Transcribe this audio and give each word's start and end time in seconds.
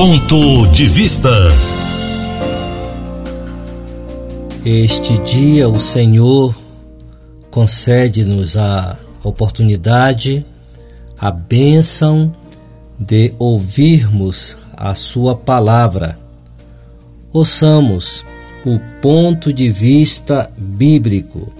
Ponto 0.00 0.68
de 0.68 0.86
Vista. 0.86 1.28
Este 4.64 5.18
dia 5.18 5.68
o 5.68 5.80
Senhor 5.80 6.54
concede-nos 7.50 8.56
a 8.56 8.96
oportunidade, 9.24 10.46
a 11.18 11.32
bênção 11.32 12.32
de 12.96 13.34
ouvirmos 13.40 14.56
a 14.72 14.94
Sua 14.94 15.34
palavra. 15.34 16.16
Ouçamos 17.32 18.24
o 18.64 18.78
ponto 19.02 19.52
de 19.52 19.68
vista 19.68 20.48
bíblico. 20.56 21.52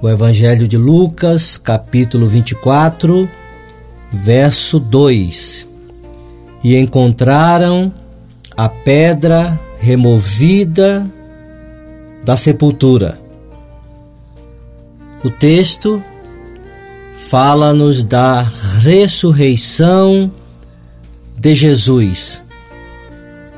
O 0.00 0.08
Evangelho 0.08 0.66
de 0.66 0.78
Lucas, 0.78 1.58
capítulo 1.58 2.26
24, 2.26 3.28
verso 4.10 4.80
2 4.80 5.65
e 6.66 6.76
encontraram 6.76 7.94
a 8.56 8.68
pedra 8.68 9.56
removida 9.78 11.06
da 12.24 12.36
sepultura. 12.36 13.20
O 15.22 15.30
texto 15.30 16.02
fala-nos 17.14 18.02
da 18.02 18.42
ressurreição 18.80 20.28
de 21.38 21.54
Jesus. 21.54 22.42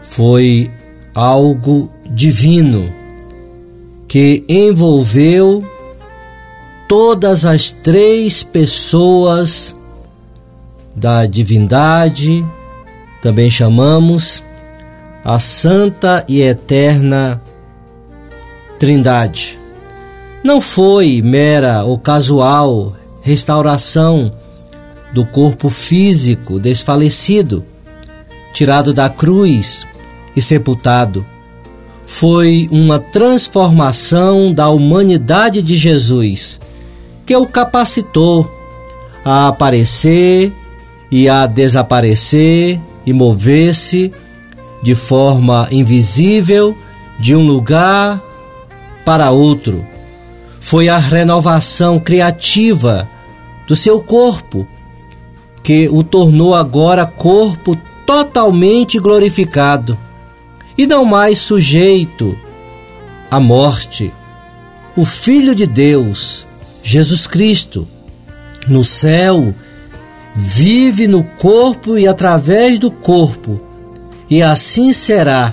Foi 0.03 0.71
algo 1.15 1.91
divino 2.11 2.93
que 4.07 4.45
envolveu 4.47 5.67
todas 6.87 7.47
as 7.47 7.73
três 7.73 8.43
pessoas 8.43 9.75
da 10.95 11.25
divindade, 11.25 12.45
também 13.23 13.51
chamamos 13.51 14.43
a 15.25 15.39
Santa 15.39 16.25
e 16.29 16.41
Eterna 16.41 17.43
Trindade. 18.79 19.59
Não 20.43 20.61
foi 20.61 21.21
mera 21.23 21.85
ou 21.85 21.99
casual 21.99 22.97
restauração 23.21 24.33
do 25.13 25.27
corpo 25.27 25.69
físico 25.69 26.61
desfalecido, 26.61 27.65
tirado 28.53 28.95
da 28.95 29.09
cruz 29.09 29.87
e 30.37 30.41
sepultado. 30.41 31.27
Foi 32.07 32.69
uma 32.71 32.99
transformação 32.99 34.53
da 34.53 34.71
humanidade 34.71 35.61
de 35.61 35.77
Jesus 35.77 36.59
que 37.27 37.37
o 37.37 37.47
capacitou 37.47 38.51
a 39.25 39.49
aparecer 39.49 40.53
e 41.11 41.29
a 41.29 41.47
desaparecer 41.47 42.81
e 43.09 43.13
mover-se 43.15 44.13
de 44.83 44.95
forma 44.95 45.67
invisível 45.71 46.77
de 47.19 47.35
um 47.35 47.47
lugar 47.47 48.23
para 49.03 49.31
outro. 49.31 49.83
Foi 50.61 50.91
a 50.91 50.99
renovação 50.99 51.99
criativa 51.99 53.09
do 53.67 53.75
seu 53.75 53.99
corpo 53.99 54.69
que 55.63 55.89
o 55.89 56.03
tornou 56.03 56.55
agora 56.55 57.07
corpo 57.07 57.79
totalmente 58.05 58.99
glorificado 58.99 59.97
e 60.77 60.87
não 60.87 61.03
mais 61.03 61.39
sujeito 61.39 62.37
à 63.31 63.41
morte. 63.41 64.13
O 64.95 65.07
Filho 65.07 65.55
de 65.55 65.67
Deus, 65.67 66.47
Jesus 66.83 67.27
Cristo, 67.27 67.89
no 68.67 68.85
céu, 68.85 69.55
vive 70.41 71.09
no 71.09 71.25
corpo 71.25 71.99
e 71.99 72.07
através 72.07 72.79
do 72.79 72.93
corpo, 72.93 73.61
e 74.31 74.41
assim 74.41 74.93
será 74.93 75.53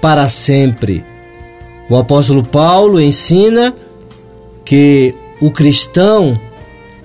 para 0.00 0.28
sempre. 0.28 1.04
O 1.88 1.96
apóstolo 1.96 2.42
Paulo 2.42 3.00
ensina 3.00 3.72
que 4.64 5.14
o 5.40 5.52
cristão 5.52 6.38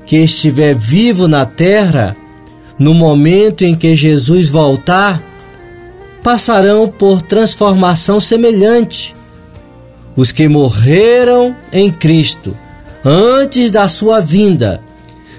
que 0.07 0.17
estiver 0.17 0.73
vivo 0.73 1.27
na 1.27 1.45
terra, 1.45 2.17
no 2.79 2.95
momento 2.95 3.63
em 3.63 3.75
que 3.75 3.95
Jesus 3.95 4.49
voltar, 4.49 5.21
passarão 6.23 6.87
por 6.87 7.21
transformação 7.21 8.19
semelhante. 8.19 9.15
Os 10.15 10.31
que 10.31 10.47
morreram 10.47 11.55
em 11.71 11.91
Cristo 11.91 12.57
antes 13.03 13.69
da 13.69 13.87
sua 13.87 14.19
vinda 14.19 14.81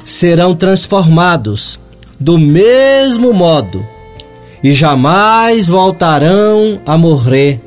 serão 0.06 0.54
transformados 0.54 1.80
do 2.18 2.38
mesmo 2.38 3.34
modo 3.34 3.84
e 4.62 4.72
jamais 4.72 5.66
voltarão 5.66 6.80
a 6.86 6.96
morrer. 6.96 7.60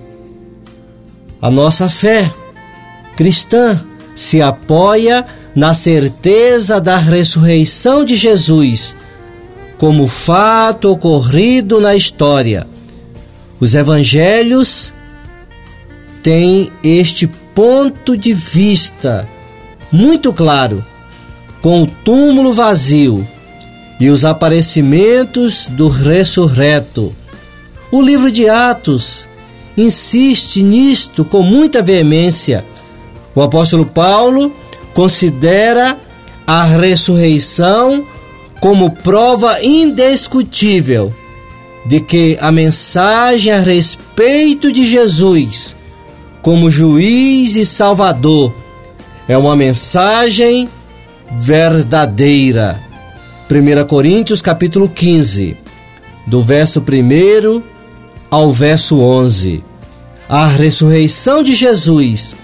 A 1.42 1.52
nossa 1.52 1.90
fé 1.90 2.32
cristã 3.18 3.84
se 4.16 4.42
apoia 4.42 5.26
na 5.54 5.74
certeza 5.74 6.80
da 6.80 6.98
ressurreição 6.98 8.06
de 8.06 8.16
Jesus 8.16 8.96
como 9.78 10.08
fato 10.08 10.92
ocorrido 10.92 11.82
na 11.82 11.94
história. 11.94 12.66
Os 13.60 13.74
evangelhos 13.74 14.94
têm 16.24 16.72
este 16.82 17.28
ponto 17.54 18.16
de 18.18 18.32
vista 18.32 19.28
muito 19.92 20.32
claro 20.32 20.86
com 21.62 21.84
o 21.84 21.88
túmulo 21.88 22.54
vazio 22.54 23.28
e 24.00 24.10
os 24.10 24.24
aparecimentos 24.24 25.68
do 25.68 25.90
ressurreto. 25.90 27.14
O 27.92 28.02
livro 28.02 28.32
de 28.32 28.48
Atos 28.48 29.28
insiste 29.76 30.64
nisto 30.64 31.26
com 31.26 31.42
muita 31.42 31.82
veemência. 31.82 32.64
O 33.36 33.42
apóstolo 33.42 33.86
Paulo 33.86 34.54
considera 34.94 35.98
a 36.46 36.64
ressurreição 36.64 38.06
como 38.60 38.92
prova 38.92 39.64
indiscutível 39.64 41.14
de 41.86 42.00
que 42.00 42.38
a 42.42 42.52
mensagem 42.52 43.54
a 43.54 43.60
respeito 43.60 44.72
de 44.72 44.86
Jesus 44.86 45.76
como 46.42 46.70
juiz 46.70 47.56
e 47.56 47.66
salvador 47.66 48.54
é 49.28 49.38
uma 49.38 49.56
mensagem 49.56 50.70
verdadeira. 51.32 52.80
1 53.50 53.88
Coríntios 53.88 54.42
capítulo 54.42 54.88
15, 54.90 55.58
do 56.28 56.44
verso 56.44 56.80
1 56.80 57.64
ao 58.30 58.52
verso 58.52 59.00
11. 59.00 59.64
A 60.28 60.48
ressurreição 60.48 61.42
de 61.42 61.56
Jesus 61.56 62.36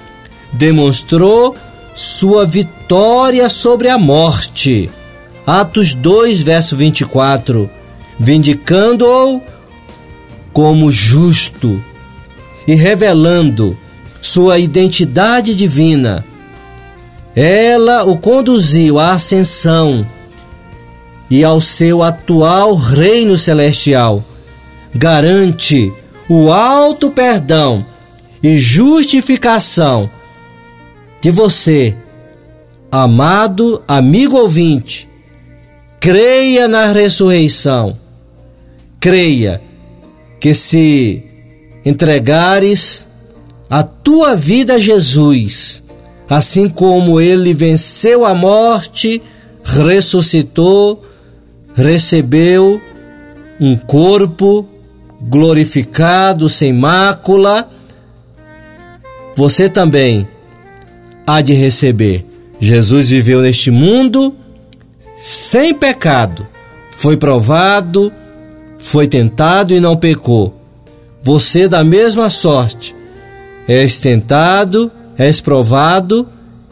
demonstrou 0.51 1.55
sua 1.93 2.45
vitória 2.45 3.47
sobre 3.49 3.89
a 3.89 3.97
morte. 3.97 4.89
Atos 5.45 5.93
2, 5.93 6.41
verso 6.41 6.75
24, 6.75 7.69
vindicando-o 8.19 9.41
como 10.51 10.91
justo 10.91 11.83
e 12.67 12.73
revelando 12.73 13.77
sua 14.21 14.57
identidade 14.57 15.53
divina 15.53 16.25
ela 17.35 18.03
o 18.05 18.17
conduziu 18.17 18.97
à 18.97 19.11
ascensão 19.11 20.07
e 21.29 21.43
ao 21.43 21.59
seu 21.59 22.01
atual 22.01 22.75
reino 22.75 23.37
celestial. 23.37 24.23
Garante 24.93 25.91
o 26.29 26.51
alto 26.51 27.11
perdão 27.11 27.85
e 28.41 28.57
justificação 28.57 30.09
de 31.21 31.31
você, 31.31 31.95
amado 32.91 33.83
amigo 33.87 34.37
ouvinte. 34.37 35.09
Creia 35.99 36.67
na 36.67 36.91
ressurreição. 36.91 37.97
Creia 38.99 39.61
que 40.39 40.53
se 40.53 41.23
entregares 41.83 43.07
a 43.69 43.83
tua 43.83 44.35
vida 44.35 44.75
a 44.75 44.79
Jesus, 44.79 45.81
Assim 46.29 46.67
como 46.67 47.21
ele 47.21 47.53
venceu 47.53 48.25
a 48.25 48.33
morte, 48.33 49.21
ressuscitou, 49.63 51.03
recebeu 51.75 52.81
um 53.59 53.75
corpo 53.75 54.67
glorificado, 55.21 56.49
sem 56.49 56.73
mácula, 56.73 57.69
você 59.35 59.67
também 59.67 60.27
há 61.27 61.41
de 61.41 61.53
receber. 61.53 62.25
Jesus 62.59 63.09
viveu 63.09 63.41
neste 63.41 63.69
mundo 63.69 64.35
sem 65.17 65.73
pecado, 65.73 66.47
foi 66.91 67.17
provado, 67.17 68.11
foi 68.79 69.07
tentado 69.07 69.73
e 69.73 69.79
não 69.79 69.97
pecou. 69.97 70.55
Você, 71.21 71.67
da 71.67 71.83
mesma 71.83 72.29
sorte, 72.29 72.95
és 73.67 73.99
tentado 73.99 74.91
és 75.17 75.39
provado 75.39 76.27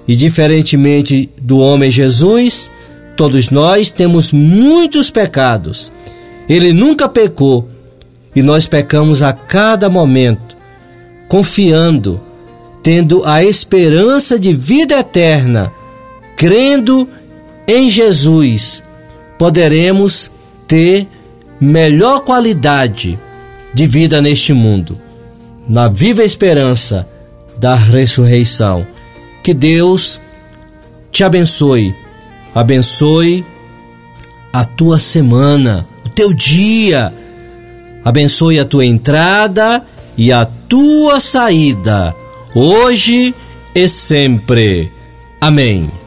e, 0.08 0.16
diferentemente 0.16 1.30
do 1.42 1.58
homem 1.60 1.90
Jesus, 1.90 2.70
todos 3.16 3.50
nós 3.50 3.92
temos 3.92 4.32
muitos 4.32 5.10
pecados. 5.10 5.92
Ele 6.48 6.74
nunca 6.74 7.08
pecou 7.08 7.70
e 8.36 8.42
nós 8.42 8.68
pecamos 8.68 9.22
a 9.22 9.32
cada 9.32 9.90
momento, 9.90 10.58
confiando, 11.28 12.22
tendo 12.82 13.24
a 13.26 13.44
esperança 13.44 14.38
de 14.38 14.52
vida 14.52 15.00
eterna, 15.00 15.72
crendo 16.36 17.08
em 17.68 17.90
Jesus, 17.90 18.84
poderemos 19.38 20.30
ter 20.68 21.08
melhor 21.60 22.22
qualidade 22.22 23.18
de 23.74 23.88
vida 23.88 24.22
neste 24.22 24.54
mundo, 24.54 25.00
na 25.68 25.88
viva 25.88 26.24
esperança 26.24 27.08
da 27.64 27.76
ressurreição. 27.76 28.86
Que 29.42 29.54
Deus 29.54 30.20
te 31.14 31.24
abençoe, 31.24 31.96
abençoe 32.54 33.46
a 34.52 34.66
tua 34.66 35.00
semana, 35.00 35.88
o 36.06 36.10
teu 36.10 36.34
dia, 36.34 37.14
abençoe 38.04 38.60
a 38.60 38.66
tua 38.66 38.86
entrada 38.86 39.82
e 40.18 40.30
a 40.30 40.46
tua 40.46 41.22
saída, 41.22 42.14
hoje 42.54 43.34
e 43.74 43.88
sempre. 43.88 44.92
Amém. 45.40 46.03